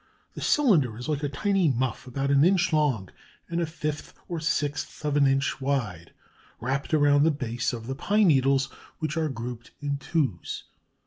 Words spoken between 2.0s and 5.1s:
about an inch long and a fifth or sixth